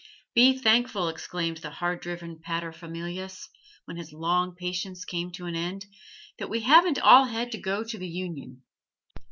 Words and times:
'Be 0.33 0.57
thankful,' 0.57 1.09
exclaimed 1.09 1.57
the 1.57 1.69
hard 1.69 1.99
driven 2.01 2.39
paterfamilias, 2.39 3.49
when 3.85 3.97
his 3.97 4.11
long 4.11 4.55
patience 4.55 5.05
came 5.05 5.31
to 5.33 5.45
an 5.45 5.53
end, 5.55 5.85
'that 6.39 6.49
we 6.49 6.61
haven't 6.61 6.97
all 6.97 7.29
to 7.29 7.57
go 7.59 7.83
to 7.83 7.99
the 7.99 8.09
Union. 8.09 8.63